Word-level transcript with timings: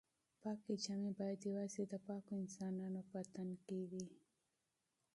پاکې 0.41 0.73
جامې 0.83 1.11
باید 1.19 1.41
یوازې 1.49 1.83
د 1.87 1.93
پاکو 2.05 2.31
انسانانو 2.43 3.01
په 3.09 3.19
تن 3.33 3.49
کې 3.65 3.79
وي. 3.89 4.05